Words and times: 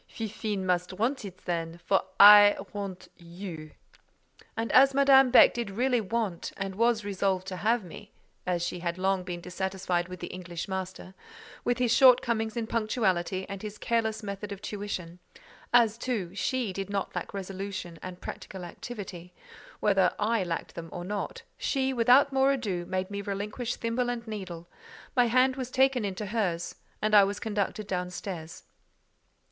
"Fifine 0.09 0.65
must 0.65 0.93
want 0.93 1.23
it, 1.25 1.45
then, 1.45 1.77
for 1.85 2.01
I 2.19 2.57
want 2.73 3.07
you." 3.17 3.69
And 4.57 4.71
as 4.71 4.95
Madame 4.95 5.29
Beck 5.29 5.53
did 5.53 5.69
really 5.69 6.01
want 6.01 6.51
and 6.57 6.73
was 6.73 7.05
resolved 7.05 7.45
to 7.49 7.57
have 7.57 7.83
me—as 7.83 8.63
she 8.65 8.79
had 8.79 8.97
long 8.97 9.21
been 9.21 9.41
dissatisfied 9.41 10.07
with 10.07 10.19
the 10.19 10.33
English 10.33 10.67
master, 10.67 11.13
with 11.63 11.77
his 11.77 11.93
shortcomings 11.95 12.57
in 12.57 12.65
punctuality, 12.65 13.45
and 13.47 13.61
his 13.61 13.77
careless 13.77 14.23
method 14.23 14.51
of 14.51 14.59
tuition—as, 14.59 15.99
too, 15.99 16.33
she 16.33 16.73
did 16.73 16.89
not 16.89 17.15
lack 17.15 17.31
resolution 17.31 17.99
and 18.01 18.21
practical 18.21 18.63
activity, 18.65 19.35
whether 19.81 20.15
I 20.17 20.43
lacked 20.43 20.73
them 20.73 20.89
or 20.91 21.05
not—she, 21.05 21.93
without 21.93 22.33
more 22.33 22.51
ado, 22.51 22.87
made 22.87 23.11
me 23.11 23.21
relinquish 23.21 23.75
thimble 23.75 24.09
and 24.09 24.25
needle; 24.27 24.67
my 25.15 25.25
hand 25.27 25.55
was 25.57 25.69
taken 25.69 26.03
into 26.03 26.25
hers, 26.25 26.73
and 27.03 27.13
I 27.13 27.23
was 27.23 27.39
conducted 27.39 27.85
down 27.85 28.09
stairs. 28.09 28.63